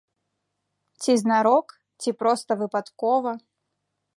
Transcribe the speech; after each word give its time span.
Ці 1.03 1.11
знарок, 1.23 1.67
ці 2.05 2.09
проста 2.23 2.51
выпадкова. 2.63 3.31